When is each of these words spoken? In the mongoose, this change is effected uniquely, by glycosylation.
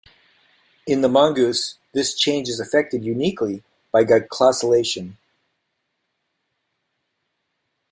In 0.87 1.01
the 1.01 1.07
mongoose, 1.07 1.77
this 1.93 2.17
change 2.17 2.49
is 2.49 2.59
effected 2.59 3.05
uniquely, 3.05 3.63
by 3.91 4.03
glycosylation. 4.03 5.15